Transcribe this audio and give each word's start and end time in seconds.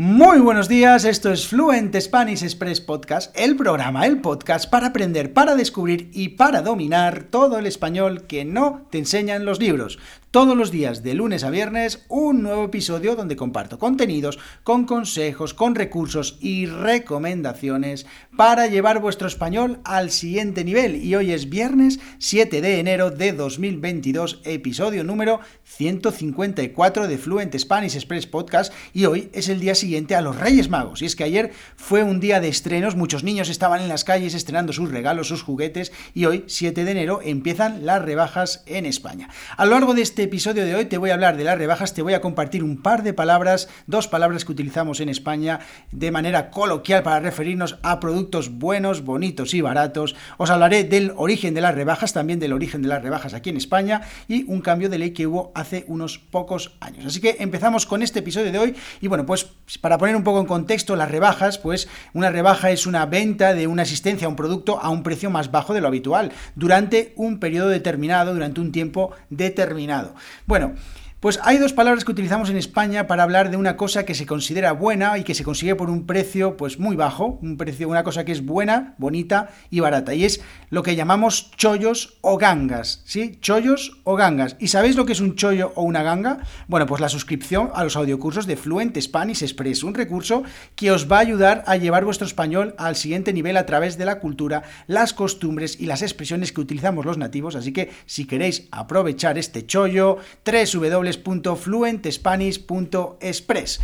Muy 0.00 0.38
buenos 0.38 0.68
días, 0.68 1.04
esto 1.04 1.32
es 1.32 1.48
Fluent 1.48 1.92
Spanish 2.00 2.44
Express 2.44 2.80
Podcast, 2.80 3.36
el 3.36 3.56
programa, 3.56 4.06
el 4.06 4.20
podcast 4.20 4.70
para 4.70 4.86
aprender, 4.86 5.32
para 5.32 5.56
descubrir 5.56 6.08
y 6.12 6.28
para 6.28 6.62
dominar 6.62 7.24
todo 7.24 7.58
el 7.58 7.66
español 7.66 8.28
que 8.28 8.44
no 8.44 8.86
te 8.92 8.98
enseñan 8.98 9.44
los 9.44 9.58
libros. 9.58 9.98
Todos 10.30 10.56
los 10.58 10.70
días, 10.70 11.02
de 11.02 11.14
lunes 11.14 11.42
a 11.42 11.48
viernes, 11.48 12.04
un 12.08 12.42
nuevo 12.42 12.64
episodio 12.64 13.16
donde 13.16 13.34
comparto 13.34 13.78
contenidos, 13.78 14.38
con 14.62 14.84
consejos, 14.84 15.54
con 15.54 15.74
recursos 15.74 16.36
y 16.38 16.66
recomendaciones 16.66 18.06
para 18.36 18.66
llevar 18.66 19.00
vuestro 19.00 19.26
español 19.26 19.80
al 19.84 20.10
siguiente 20.10 20.64
nivel. 20.64 21.02
Y 21.02 21.14
hoy 21.16 21.32
es 21.32 21.48
viernes 21.48 21.98
7 22.18 22.60
de 22.60 22.78
enero 22.78 23.10
de 23.10 23.32
2022, 23.32 24.42
episodio 24.44 25.02
número 25.02 25.40
154 25.64 27.08
de 27.08 27.18
Fluent 27.18 27.56
Spanish 27.58 27.96
Express 27.96 28.26
Podcast. 28.26 28.74
Y 28.92 29.06
hoy 29.06 29.30
es 29.32 29.48
el 29.48 29.60
día 29.60 29.74
siguiente 29.74 29.87
a 29.96 30.20
los 30.20 30.36
Reyes 30.36 30.68
Magos. 30.68 31.02
Y 31.02 31.06
es 31.06 31.16
que 31.16 31.24
ayer 31.24 31.52
fue 31.76 32.02
un 32.02 32.20
día 32.20 32.40
de 32.40 32.48
estrenos, 32.48 32.94
muchos 32.94 33.24
niños 33.24 33.48
estaban 33.48 33.80
en 33.80 33.88
las 33.88 34.04
calles 34.04 34.34
estrenando 34.34 34.72
sus 34.72 34.90
regalos, 34.90 35.28
sus 35.28 35.42
juguetes. 35.42 35.92
Y 36.14 36.26
hoy, 36.26 36.44
7 36.46 36.84
de 36.84 36.90
enero, 36.90 37.20
empiezan 37.24 37.86
las 37.86 38.02
rebajas 38.02 38.62
en 38.66 38.84
España. 38.86 39.28
A 39.56 39.64
lo 39.64 39.72
largo 39.72 39.94
de 39.94 40.02
este 40.02 40.24
episodio 40.24 40.64
de 40.64 40.74
hoy 40.74 40.84
te 40.84 40.98
voy 40.98 41.10
a 41.10 41.14
hablar 41.14 41.36
de 41.36 41.44
las 41.44 41.58
rebajas, 41.58 41.94
te 41.94 42.02
voy 42.02 42.14
a 42.14 42.20
compartir 42.20 42.62
un 42.62 42.82
par 42.82 43.02
de 43.02 43.14
palabras, 43.14 43.68
dos 43.86 44.08
palabras 44.08 44.44
que 44.44 44.52
utilizamos 44.52 45.00
en 45.00 45.08
España 45.08 45.60
de 45.90 46.10
manera 46.10 46.50
coloquial 46.50 47.02
para 47.02 47.20
referirnos 47.20 47.78
a 47.82 47.98
productos 47.98 48.50
buenos, 48.50 49.04
bonitos 49.04 49.54
y 49.54 49.62
baratos. 49.62 50.14
Os 50.36 50.50
hablaré 50.50 50.84
del 50.84 51.12
origen 51.16 51.54
de 51.54 51.60
las 51.60 51.74
rebajas, 51.74 52.12
también 52.12 52.40
del 52.40 52.52
origen 52.52 52.82
de 52.82 52.88
las 52.88 53.02
rebajas 53.02 53.34
aquí 53.34 53.50
en 53.50 53.56
España 53.56 54.02
y 54.28 54.44
un 54.44 54.60
cambio 54.60 54.88
de 54.88 54.98
ley 54.98 55.10
que 55.12 55.26
hubo 55.26 55.50
hace 55.54 55.84
unos 55.88 56.18
pocos 56.18 56.76
años. 56.80 57.06
Así 57.06 57.20
que 57.20 57.36
empezamos 57.40 57.86
con 57.86 58.02
este 58.02 58.20
episodio 58.20 58.52
de 58.52 58.58
hoy 58.58 58.74
y 59.00 59.08
bueno, 59.08 59.26
pues 59.26 59.48
para 59.80 59.98
poner 59.98 60.16
un 60.16 60.24
poco 60.24 60.40
en 60.40 60.46
contexto 60.46 60.96
las 60.96 61.10
rebajas, 61.10 61.58
pues 61.58 61.88
una 62.12 62.30
rebaja 62.30 62.70
es 62.70 62.86
una 62.86 63.06
venta 63.06 63.54
de 63.54 63.66
una 63.66 63.82
asistencia 63.82 64.26
a 64.26 64.30
un 64.30 64.36
producto 64.36 64.80
a 64.80 64.90
un 64.90 65.02
precio 65.02 65.30
más 65.30 65.50
bajo 65.50 65.74
de 65.74 65.80
lo 65.80 65.88
habitual 65.88 66.32
durante 66.54 67.12
un 67.16 67.38
periodo 67.38 67.68
determinado, 67.68 68.34
durante 68.34 68.60
un 68.60 68.72
tiempo 68.72 69.12
determinado. 69.30 70.14
Bueno, 70.46 70.74
pues 71.20 71.40
hay 71.42 71.58
dos 71.58 71.72
palabras 71.72 72.04
que 72.04 72.12
utilizamos 72.12 72.48
en 72.48 72.56
España 72.56 73.08
para 73.08 73.24
hablar 73.24 73.50
de 73.50 73.56
una 73.56 73.76
cosa 73.76 74.04
que 74.04 74.14
se 74.14 74.24
considera 74.24 74.70
buena 74.70 75.18
y 75.18 75.24
que 75.24 75.34
se 75.34 75.42
consigue 75.42 75.74
por 75.74 75.90
un 75.90 76.06
precio 76.06 76.56
pues 76.56 76.78
muy 76.78 76.94
bajo, 76.94 77.40
un 77.42 77.56
precio 77.56 77.88
una 77.88 78.04
cosa 78.04 78.24
que 78.24 78.30
es 78.30 78.46
buena, 78.46 78.94
bonita 78.98 79.50
y 79.68 79.80
barata 79.80 80.14
y 80.14 80.24
es 80.24 80.40
lo 80.70 80.84
que 80.84 80.94
llamamos 80.94 81.50
chollos 81.56 82.18
o 82.20 82.38
gangas, 82.38 83.02
¿sí? 83.04 83.36
Chollos 83.40 83.98
o 84.04 84.14
gangas. 84.14 84.54
¿Y 84.60 84.68
sabéis 84.68 84.94
lo 84.94 85.06
que 85.06 85.12
es 85.12 85.20
un 85.20 85.34
chollo 85.34 85.72
o 85.74 85.82
una 85.82 86.04
ganga? 86.04 86.38
Bueno, 86.68 86.86
pues 86.86 87.00
la 87.00 87.08
suscripción 87.08 87.70
a 87.74 87.82
los 87.82 87.96
audiocursos 87.96 88.46
de 88.46 88.56
Fluent 88.56 88.96
Spanish 89.00 89.42
Express, 89.42 89.82
un 89.82 89.94
recurso 89.94 90.44
que 90.76 90.92
os 90.92 91.10
va 91.10 91.16
a 91.16 91.20
ayudar 91.22 91.64
a 91.66 91.76
llevar 91.76 92.04
vuestro 92.04 92.28
español 92.28 92.76
al 92.78 92.94
siguiente 92.94 93.32
nivel 93.32 93.56
a 93.56 93.66
través 93.66 93.98
de 93.98 94.04
la 94.04 94.20
cultura, 94.20 94.62
las 94.86 95.14
costumbres 95.14 95.80
y 95.80 95.86
las 95.86 96.02
expresiones 96.02 96.52
que 96.52 96.60
utilizamos 96.60 97.04
los 97.04 97.18
nativos, 97.18 97.56
así 97.56 97.72
que 97.72 97.90
si 98.06 98.24
queréis 98.24 98.68
aprovechar 98.70 99.36
este 99.36 99.66
chollo, 99.66 100.18
3W 100.44 101.07
www.fluentespanish.express. 101.16 103.80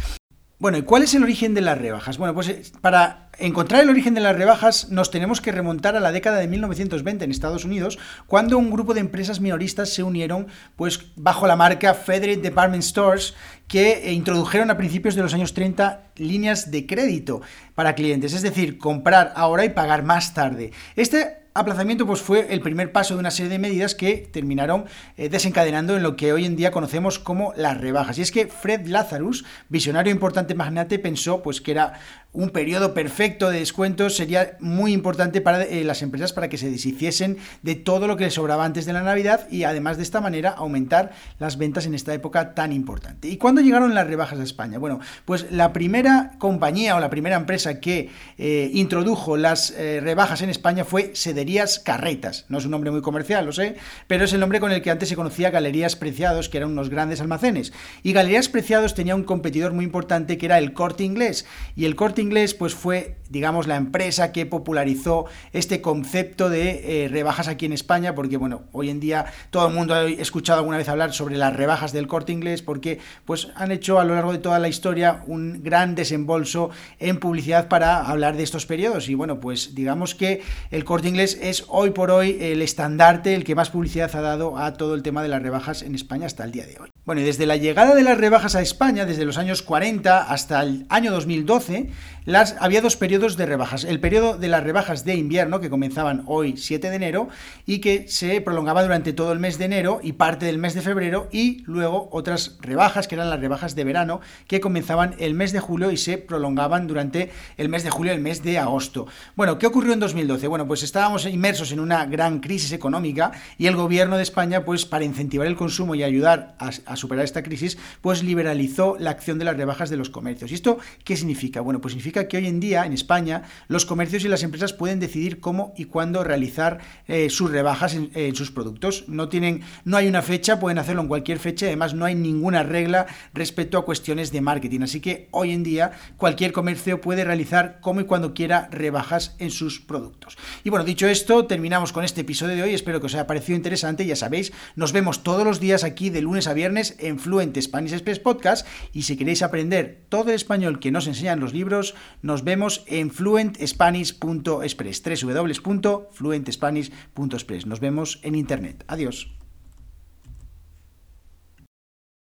Bueno, 0.64 0.78
¿y 0.78 0.82
cuál 0.82 1.02
es 1.02 1.14
el 1.14 1.24
origen 1.24 1.52
de 1.52 1.60
las 1.60 1.76
rebajas? 1.76 2.16
Bueno, 2.16 2.32
pues 2.32 2.48
eh, 2.48 2.62
para 2.80 3.28
encontrar 3.38 3.82
el 3.82 3.90
origen 3.90 4.14
de 4.14 4.22
las 4.22 4.34
rebajas 4.34 4.88
nos 4.88 5.10
tenemos 5.10 5.40
que 5.40 5.52
remontar 5.52 5.94
a 5.94 6.00
la 6.00 6.10
década 6.10 6.38
de 6.38 6.48
1920 6.48 7.24
en 7.24 7.30
Estados 7.30 7.64
Unidos, 7.64 7.98
cuando 8.26 8.56
un 8.56 8.70
grupo 8.70 8.94
de 8.94 9.00
empresas 9.00 9.40
minoristas 9.40 9.90
se 9.90 10.02
unieron 10.02 10.46
pues 10.76 11.00
bajo 11.16 11.46
la 11.46 11.56
marca 11.56 11.92
Federate 11.92 12.40
Department 12.40 12.82
Stores, 12.82 13.34
que 13.68 14.08
eh, 14.08 14.12
introdujeron 14.12 14.70
a 14.70 14.78
principios 14.78 15.16
de 15.16 15.22
los 15.22 15.34
años 15.34 15.52
30 15.52 16.12
líneas 16.16 16.70
de 16.70 16.86
crédito 16.86 17.42
para 17.74 17.94
clientes, 17.94 18.32
es 18.32 18.42
decir, 18.42 18.78
comprar 18.78 19.34
ahora 19.36 19.66
y 19.66 19.70
pagar 19.70 20.02
más 20.02 20.32
tarde. 20.32 20.72
Este 20.96 21.43
aplazamiento 21.54 22.04
pues, 22.04 22.20
fue 22.20 22.52
el 22.52 22.60
primer 22.60 22.90
paso 22.90 23.14
de 23.14 23.20
una 23.20 23.30
serie 23.30 23.50
de 23.50 23.58
medidas 23.60 23.94
que 23.94 24.16
terminaron 24.16 24.86
eh, 25.16 25.28
desencadenando 25.28 25.96
en 25.96 26.02
lo 26.02 26.16
que 26.16 26.32
hoy 26.32 26.44
en 26.44 26.56
día 26.56 26.72
conocemos 26.72 27.20
como 27.20 27.52
las 27.56 27.80
rebajas. 27.80 28.18
Y 28.18 28.22
es 28.22 28.32
que 28.32 28.48
Fred 28.48 28.86
Lazarus, 28.88 29.44
visionario 29.68 30.12
importante 30.12 30.54
magnate, 30.54 30.98
pensó 30.98 31.42
pues, 31.42 31.60
que 31.60 31.70
era 31.70 31.94
un 32.34 32.50
periodo 32.50 32.92
perfecto 32.92 33.48
de 33.48 33.60
descuentos, 33.60 34.16
sería 34.16 34.56
muy 34.60 34.92
importante 34.92 35.40
para 35.40 35.62
eh, 35.62 35.84
las 35.84 36.02
empresas 36.02 36.32
para 36.32 36.48
que 36.48 36.58
se 36.58 36.70
deshiciesen 36.70 37.38
de 37.62 37.76
todo 37.76 38.08
lo 38.08 38.16
que 38.16 38.24
les 38.24 38.34
sobraba 38.34 38.64
antes 38.64 38.84
de 38.84 38.92
la 38.92 39.02
Navidad 39.02 39.48
y 39.50 39.64
además 39.64 39.96
de 39.96 40.02
esta 40.02 40.20
manera 40.20 40.50
aumentar 40.50 41.12
las 41.38 41.56
ventas 41.56 41.86
en 41.86 41.94
esta 41.94 42.12
época 42.12 42.54
tan 42.54 42.72
importante. 42.72 43.28
¿Y 43.28 43.36
cuándo 43.36 43.60
llegaron 43.60 43.94
las 43.94 44.06
rebajas 44.06 44.40
a 44.40 44.42
España? 44.42 44.78
Bueno, 44.78 44.98
pues 45.24 45.46
la 45.52 45.72
primera 45.72 46.32
compañía 46.38 46.96
o 46.96 47.00
la 47.00 47.10
primera 47.10 47.36
empresa 47.36 47.78
que 47.78 48.10
eh, 48.38 48.70
introdujo 48.74 49.36
las 49.36 49.72
rebajas 49.74 50.42
en 50.42 50.50
España 50.50 50.84
fue 50.84 51.12
Sede 51.14 51.44
Galerías 51.44 51.78
Carretas. 51.78 52.46
No 52.48 52.56
es 52.56 52.64
un 52.64 52.70
nombre 52.70 52.90
muy 52.90 53.02
comercial, 53.02 53.44
lo 53.44 53.52
sé, 53.52 53.76
pero 54.06 54.24
es 54.24 54.32
el 54.32 54.40
nombre 54.40 54.60
con 54.60 54.72
el 54.72 54.80
que 54.80 54.90
antes 54.90 55.10
se 55.10 55.14
conocía 55.14 55.50
Galerías 55.50 55.94
Preciados, 55.94 56.48
que 56.48 56.56
eran 56.56 56.70
unos 56.70 56.88
grandes 56.88 57.20
almacenes. 57.20 57.74
Y 58.02 58.14
Galerías 58.14 58.48
Preciados 58.48 58.94
tenía 58.94 59.14
un 59.14 59.24
competidor 59.24 59.74
muy 59.74 59.84
importante 59.84 60.38
que 60.38 60.46
era 60.46 60.56
el 60.56 60.72
Corte 60.72 61.04
Inglés. 61.04 61.44
Y 61.76 61.84
el 61.84 61.96
Corte 61.96 62.22
Inglés, 62.24 62.54
pues 62.54 62.74
fue, 62.74 63.16
digamos, 63.28 63.66
la 63.66 63.76
empresa 63.76 64.32
que 64.32 64.46
popularizó 64.46 65.26
este 65.52 65.80
concepto 65.80 66.50
de 66.50 67.04
eh, 67.04 67.08
rebajas 67.08 67.48
aquí 67.48 67.66
en 67.66 67.72
España, 67.72 68.14
porque, 68.14 68.36
bueno, 68.36 68.64
hoy 68.72 68.90
en 68.90 68.98
día 68.98 69.26
todo 69.50 69.68
el 69.68 69.74
mundo 69.74 69.94
ha 69.94 70.04
escuchado 70.04 70.58
alguna 70.58 70.78
vez 70.78 70.88
hablar 70.88 71.12
sobre 71.12 71.36
las 71.36 71.54
rebajas 71.54 71.92
del 71.92 72.06
Corte 72.06 72.32
Inglés, 72.32 72.62
porque, 72.62 72.98
pues, 73.24 73.48
han 73.54 73.70
hecho 73.70 74.00
a 74.00 74.04
lo 74.04 74.14
largo 74.14 74.32
de 74.32 74.38
toda 74.38 74.58
la 74.58 74.68
historia 74.68 75.22
un 75.26 75.62
gran 75.62 75.94
desembolso 75.94 76.70
en 76.98 77.20
publicidad 77.20 77.68
para 77.68 78.00
hablar 78.02 78.36
de 78.36 78.42
estos 78.42 78.66
periodos. 78.66 79.08
Y, 79.08 79.14
bueno, 79.14 79.40
pues, 79.40 79.74
digamos 79.74 80.14
que 80.14 80.42
el 80.70 80.84
Corte 80.84 81.08
Inglés 81.08 81.38
es 81.40 81.64
hoy 81.68 81.90
por 81.90 82.10
hoy 82.10 82.38
el 82.40 82.62
estandarte, 82.62 83.34
el 83.34 83.44
que 83.44 83.54
más 83.54 83.70
publicidad 83.70 84.14
ha 84.16 84.20
dado 84.20 84.58
a 84.58 84.72
todo 84.72 84.94
el 84.94 85.02
tema 85.02 85.22
de 85.22 85.28
las 85.28 85.42
rebajas 85.42 85.82
en 85.82 85.94
España 85.94 86.26
hasta 86.26 86.44
el 86.44 86.52
día 86.52 86.66
de 86.66 86.78
hoy. 86.80 86.93
Bueno, 87.06 87.20
y 87.20 87.24
desde 87.24 87.44
la 87.44 87.58
llegada 87.58 87.94
de 87.94 88.02
las 88.02 88.16
rebajas 88.16 88.54
a 88.54 88.62
España, 88.62 89.04
desde 89.04 89.26
los 89.26 89.36
años 89.36 89.60
40 89.60 90.22
hasta 90.22 90.62
el 90.62 90.86
año 90.88 91.12
2012, 91.12 91.90
las, 92.24 92.56
había 92.60 92.80
dos 92.80 92.96
periodos 92.96 93.36
de 93.36 93.44
rebajas. 93.44 93.84
El 93.84 94.00
periodo 94.00 94.38
de 94.38 94.48
las 94.48 94.64
rebajas 94.64 95.04
de 95.04 95.14
invierno, 95.14 95.60
que 95.60 95.68
comenzaban 95.68 96.22
hoy 96.24 96.56
7 96.56 96.88
de 96.88 96.96
enero, 96.96 97.28
y 97.66 97.80
que 97.80 98.08
se 98.08 98.40
prolongaba 98.40 98.82
durante 98.82 99.12
todo 99.12 99.32
el 99.32 99.38
mes 99.38 99.58
de 99.58 99.66
enero 99.66 100.00
y 100.02 100.12
parte 100.12 100.46
del 100.46 100.56
mes 100.56 100.72
de 100.72 100.80
febrero, 100.80 101.28
y 101.30 101.62
luego 101.66 102.08
otras 102.10 102.56
rebajas, 102.62 103.06
que 103.06 103.16
eran 103.16 103.28
las 103.28 103.40
rebajas 103.40 103.74
de 103.74 103.84
verano, 103.84 104.22
que 104.46 104.62
comenzaban 104.62 105.14
el 105.18 105.34
mes 105.34 105.52
de 105.52 105.60
julio 105.60 105.90
y 105.90 105.98
se 105.98 106.16
prolongaban 106.16 106.86
durante 106.86 107.30
el 107.58 107.68
mes 107.68 107.82
de 107.84 107.90
julio 107.90 108.12
y 108.14 108.16
el 108.16 108.22
mes 108.22 108.42
de 108.42 108.58
agosto. 108.58 109.06
Bueno, 109.36 109.58
¿qué 109.58 109.66
ocurrió 109.66 109.92
en 109.92 110.00
2012? 110.00 110.46
Bueno, 110.46 110.66
pues 110.66 110.82
estábamos 110.82 111.26
inmersos 111.26 111.70
en 111.70 111.80
una 111.80 112.06
gran 112.06 112.40
crisis 112.40 112.72
económica 112.72 113.32
y 113.58 113.66
el 113.66 113.76
gobierno 113.76 114.16
de 114.16 114.22
España, 114.22 114.64
pues 114.64 114.86
para 114.86 115.04
incentivar 115.04 115.46
el 115.46 115.56
consumo 115.56 115.94
y 115.94 116.02
ayudar 116.02 116.56
a 116.58 116.70
a 116.93 116.93
superar 116.96 117.24
esta 117.24 117.42
crisis, 117.42 117.78
pues 118.00 118.22
liberalizó 118.22 118.96
la 118.98 119.10
acción 119.10 119.38
de 119.38 119.44
las 119.44 119.56
rebajas 119.56 119.90
de 119.90 119.96
los 119.96 120.10
comercios. 120.10 120.50
¿Y 120.50 120.54
esto 120.54 120.78
qué 121.04 121.16
significa? 121.16 121.60
Bueno, 121.60 121.80
pues 121.80 121.92
significa 121.92 122.28
que 122.28 122.36
hoy 122.36 122.46
en 122.46 122.60
día 122.60 122.86
en 122.86 122.92
España 122.92 123.42
los 123.68 123.86
comercios 123.86 124.24
y 124.24 124.28
las 124.28 124.42
empresas 124.42 124.72
pueden 124.72 125.00
decidir 125.00 125.40
cómo 125.40 125.74
y 125.76 125.84
cuándo 125.84 126.24
realizar 126.24 126.80
eh, 127.08 127.30
sus 127.30 127.50
rebajas 127.50 127.94
en, 127.94 128.34
sus 128.34 128.50
productos. 128.50 129.04
No 129.08 129.28
tienen, 129.28 129.62
no 129.84 129.96
hay 129.96 130.08
una 130.08 130.22
fecha, 130.22 130.58
pueden 130.58 130.78
hacerlo 130.78 131.02
en 131.02 131.08
cualquier 131.08 131.38
fecha, 131.38 131.66
además 131.66 131.94
no 131.94 132.04
hay 132.04 132.14
ninguna 132.14 132.62
regla 132.62 133.06
respecto 133.32 133.78
a 133.78 133.84
cuestiones 133.84 134.32
de 134.32 134.40
marketing. 134.40 134.80
Así 134.82 135.00
que 135.00 135.28
hoy 135.30 135.52
en 135.52 135.62
día 135.62 135.92
cualquier 136.16 136.52
comercio 136.52 137.00
puede 137.00 137.24
realizar 137.24 137.78
como 137.80 138.00
y 138.00 138.04
cuando 138.04 138.34
quiera 138.34 138.68
rebajas 138.70 139.36
en 139.38 139.50
sus 139.50 139.80
productos. 139.80 140.36
Y 140.62 140.70
bueno, 140.70 140.84
dicho 140.84 141.06
esto, 141.06 141.46
terminamos 141.46 141.92
con 141.92 142.04
este 142.04 142.22
episodio 142.22 142.56
de 142.56 142.62
hoy. 142.62 142.74
Espero 142.74 143.00
que 143.00 143.06
os 143.06 143.14
haya 143.14 143.26
parecido 143.26 143.56
interesante. 143.56 144.06
Ya 144.06 144.16
sabéis, 144.16 144.52
nos 144.76 144.92
vemos 144.92 145.22
todos 145.22 145.44
los 145.44 145.60
días 145.60 145.84
aquí 145.84 146.10
de 146.10 146.22
lunes 146.22 146.46
a 146.46 146.54
viernes 146.54 146.83
en 146.98 147.18
Fluent 147.18 147.58
Spanish 147.60 147.92
Express 147.92 148.18
Podcast 148.18 148.66
y 148.92 149.02
si 149.02 149.16
queréis 149.16 149.42
aprender 149.42 150.04
todo 150.08 150.30
el 150.30 150.36
español 150.36 150.80
que 150.80 150.90
nos 150.90 151.06
enseñan 151.06 151.40
los 151.40 151.52
libros, 151.52 151.94
nos 152.22 152.44
vemos 152.44 152.82
en 152.86 153.10
fluentspanish.express, 153.10 155.02
www.fluentspanish.express. 155.22 157.66
Nos 157.66 157.80
vemos 157.80 158.20
en 158.22 158.34
internet. 158.34 158.84
Adiós. 158.88 159.43